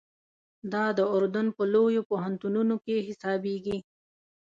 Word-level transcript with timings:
دا 0.73 0.85
د 0.97 0.99
اردن 1.15 1.47
په 1.57 1.63
لویو 1.73 2.07
پوهنتونو 2.09 2.75
کې 2.85 2.95
حسابېږي. 3.07 3.77